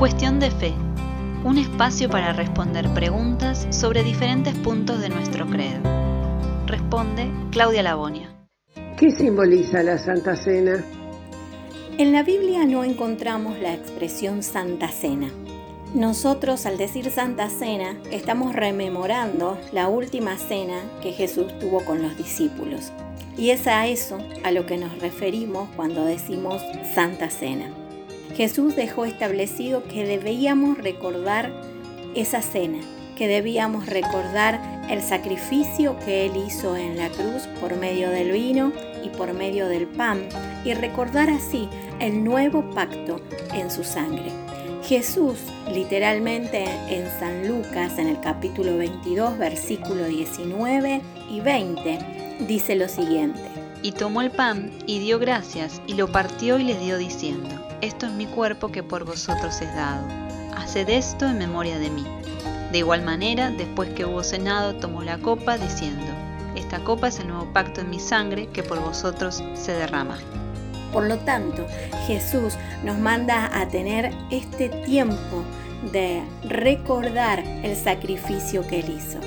Cuestión 0.00 0.40
de 0.40 0.50
fe. 0.50 0.72
Un 1.44 1.58
espacio 1.58 2.08
para 2.08 2.32
responder 2.32 2.88
preguntas 2.94 3.66
sobre 3.68 4.02
diferentes 4.02 4.54
puntos 4.54 4.98
de 4.98 5.10
nuestro 5.10 5.46
credo. 5.46 5.82
Responde 6.66 7.30
Claudia 7.50 7.82
Labonia. 7.82 8.34
¿Qué 8.96 9.10
simboliza 9.10 9.82
la 9.82 9.98
Santa 9.98 10.36
Cena? 10.36 10.82
En 11.98 12.12
la 12.12 12.22
Biblia 12.22 12.64
no 12.64 12.82
encontramos 12.82 13.58
la 13.58 13.74
expresión 13.74 14.42
Santa 14.42 14.88
Cena. 14.88 15.28
Nosotros 15.94 16.64
al 16.64 16.78
decir 16.78 17.10
Santa 17.10 17.50
Cena 17.50 17.98
estamos 18.10 18.54
rememorando 18.56 19.58
la 19.70 19.88
última 19.88 20.38
cena 20.38 20.80
que 21.02 21.12
Jesús 21.12 21.58
tuvo 21.58 21.84
con 21.84 22.00
los 22.00 22.16
discípulos. 22.16 22.90
Y 23.36 23.50
es 23.50 23.66
a 23.66 23.86
eso 23.86 24.16
a 24.44 24.50
lo 24.50 24.64
que 24.64 24.78
nos 24.78 24.98
referimos 24.98 25.68
cuando 25.76 26.06
decimos 26.06 26.62
Santa 26.94 27.28
Cena. 27.28 27.70
Jesús 28.36 28.76
dejó 28.76 29.04
establecido 29.04 29.84
que 29.84 30.04
debíamos 30.04 30.78
recordar 30.78 31.52
esa 32.14 32.42
cena, 32.42 32.80
que 33.16 33.28
debíamos 33.28 33.86
recordar 33.86 34.60
el 34.88 35.02
sacrificio 35.02 35.96
que 36.04 36.26
Él 36.26 36.32
hizo 36.46 36.76
en 36.76 36.96
la 36.96 37.08
cruz 37.10 37.46
por 37.60 37.76
medio 37.76 38.10
del 38.10 38.32
vino 38.32 38.72
y 39.04 39.08
por 39.10 39.32
medio 39.34 39.68
del 39.68 39.86
pan, 39.86 40.28
y 40.64 40.74
recordar 40.74 41.28
así 41.30 41.68
el 42.00 42.24
nuevo 42.24 42.70
pacto 42.70 43.20
en 43.52 43.70
su 43.70 43.84
sangre. 43.84 44.30
Jesús, 44.82 45.38
literalmente 45.72 46.64
en 46.88 47.06
San 47.20 47.46
Lucas, 47.46 47.98
en 47.98 48.08
el 48.08 48.20
capítulo 48.20 48.76
22, 48.78 49.38
versículo 49.38 50.06
19 50.06 51.00
y 51.30 51.40
20, 51.40 51.98
dice 52.48 52.74
lo 52.74 52.88
siguiente. 52.88 53.40
Y 53.82 53.92
tomó 53.92 54.22
el 54.22 54.30
pan 54.30 54.72
y 54.86 54.98
dio 54.98 55.18
gracias 55.18 55.80
y 55.86 55.94
lo 55.94 56.10
partió 56.10 56.58
y 56.58 56.64
les 56.64 56.80
dio 56.80 56.98
diciendo, 56.98 57.59
Esto 57.82 58.04
es 58.04 58.12
mi 58.12 58.26
cuerpo 58.26 58.70
que 58.70 58.82
por 58.82 59.04
vosotros 59.04 59.62
es 59.62 59.74
dado. 59.74 60.06
Haced 60.54 60.90
esto 60.90 61.26
en 61.26 61.38
memoria 61.38 61.78
de 61.78 61.88
mí. 61.88 62.04
De 62.72 62.78
igual 62.78 63.00
manera, 63.00 63.50
después 63.50 63.88
que 63.94 64.04
hubo 64.04 64.22
cenado, 64.22 64.74
tomó 64.74 65.02
la 65.02 65.16
copa 65.16 65.56
diciendo, 65.56 66.12
Esta 66.56 66.80
copa 66.80 67.08
es 67.08 67.18
el 67.20 67.28
nuevo 67.28 67.50
pacto 67.54 67.80
en 67.80 67.88
mi 67.88 67.98
sangre 67.98 68.48
que 68.48 68.62
por 68.62 68.80
vosotros 68.80 69.42
se 69.54 69.72
derrama. 69.72 70.18
Por 70.92 71.04
lo 71.04 71.16
tanto, 71.20 71.66
Jesús 72.06 72.54
nos 72.84 72.98
manda 72.98 73.50
a 73.58 73.66
tener 73.68 74.12
este 74.30 74.68
tiempo 74.68 75.42
de 75.90 76.22
recordar 76.44 77.38
el 77.38 77.74
sacrificio 77.76 78.66
que 78.66 78.80
Él 78.80 78.90
hizo. 78.98 79.20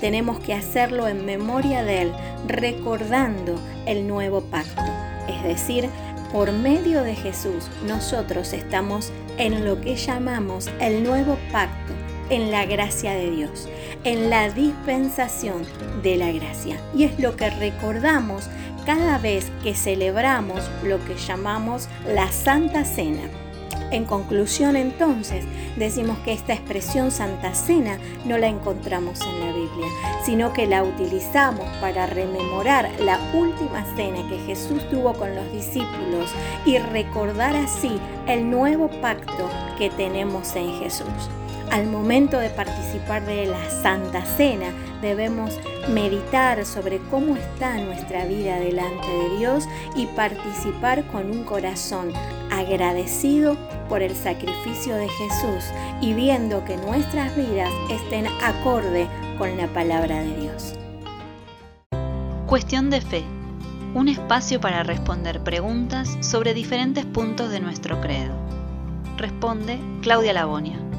Tenemos 0.00 0.40
que 0.40 0.54
hacerlo 0.54 1.06
en 1.06 1.24
memoria 1.24 1.84
de 1.84 2.02
Él, 2.02 2.12
recordando 2.48 3.60
el 3.86 4.08
nuevo 4.08 4.40
pacto. 4.40 4.82
Es 5.28 5.44
decir, 5.44 5.88
por 6.32 6.50
medio 6.50 7.02
de 7.02 7.14
Jesús 7.14 7.68
nosotros 7.86 8.52
estamos 8.52 9.12
en 9.36 9.64
lo 9.64 9.80
que 9.80 9.96
llamamos 9.96 10.70
el 10.80 11.04
nuevo 11.04 11.38
pacto, 11.52 11.92
en 12.30 12.50
la 12.50 12.64
gracia 12.64 13.12
de 13.12 13.30
Dios, 13.30 13.68
en 14.04 14.30
la 14.30 14.48
dispensación 14.50 15.62
de 16.02 16.16
la 16.16 16.32
gracia. 16.32 16.80
Y 16.94 17.04
es 17.04 17.20
lo 17.20 17.36
que 17.36 17.50
recordamos 17.50 18.48
cada 18.86 19.18
vez 19.18 19.52
que 19.62 19.74
celebramos 19.74 20.70
lo 20.82 21.04
que 21.04 21.16
llamamos 21.16 21.88
la 22.06 22.32
Santa 22.32 22.84
Cena. 22.84 23.41
En 23.92 24.06
conclusión 24.06 24.74
entonces, 24.74 25.44
decimos 25.76 26.16
que 26.24 26.32
esta 26.32 26.54
expresión 26.54 27.10
Santa 27.10 27.54
Cena 27.54 27.98
no 28.24 28.38
la 28.38 28.48
encontramos 28.48 29.20
en 29.20 29.38
la 29.38 29.52
Biblia, 29.52 29.86
sino 30.24 30.54
que 30.54 30.66
la 30.66 30.82
utilizamos 30.82 31.68
para 31.78 32.06
rememorar 32.06 32.90
la 33.00 33.20
última 33.34 33.84
cena 33.94 34.26
que 34.30 34.38
Jesús 34.46 34.88
tuvo 34.88 35.12
con 35.12 35.34
los 35.34 35.52
discípulos 35.52 36.30
y 36.64 36.78
recordar 36.78 37.54
así 37.54 38.00
el 38.26 38.50
nuevo 38.50 38.88
pacto 39.02 39.50
que 39.76 39.90
tenemos 39.90 40.56
en 40.56 40.72
Jesús. 40.78 41.28
Al 41.70 41.86
momento 41.86 42.38
de 42.38 42.48
participar 42.48 43.24
de 43.26 43.46
la 43.46 43.70
Santa 43.82 44.24
Cena, 44.24 44.72
debemos 45.02 45.58
meditar 45.88 46.64
sobre 46.64 46.98
cómo 47.10 47.36
está 47.36 47.76
nuestra 47.78 48.24
vida 48.24 48.58
delante 48.58 49.06
de 49.06 49.38
Dios 49.38 49.64
y 49.96 50.06
participar 50.06 51.04
con 51.08 51.30
un 51.30 51.44
corazón 51.44 52.12
agradecido 52.52 53.56
por 53.88 54.02
el 54.02 54.14
sacrificio 54.14 54.94
de 54.96 55.08
Jesús 55.08 55.64
y 56.00 56.12
viendo 56.14 56.64
que 56.64 56.76
nuestras 56.76 57.34
vidas 57.36 57.70
estén 57.90 58.26
acorde 58.42 59.08
con 59.38 59.56
la 59.56 59.66
palabra 59.68 60.20
de 60.20 60.36
Dios. 60.36 60.74
Cuestión 62.46 62.90
de 62.90 63.00
fe. 63.00 63.24
Un 63.94 64.08
espacio 64.08 64.60
para 64.60 64.82
responder 64.82 65.42
preguntas 65.42 66.18
sobre 66.20 66.54
diferentes 66.54 67.04
puntos 67.06 67.50
de 67.50 67.60
nuestro 67.60 68.00
credo. 68.00 68.34
Responde 69.16 69.78
Claudia 70.02 70.32
Labonia. 70.32 70.91